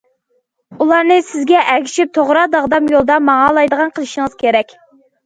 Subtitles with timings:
[0.85, 4.75] ئۇلارنى سىزگە ئەگىشىپ، توغرا، داغدام يولدا ماڭالايدىغان قىلىشىڭىز كېرەك!